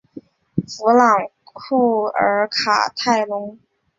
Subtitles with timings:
[0.67, 3.59] 弗朗库尔卡泰隆。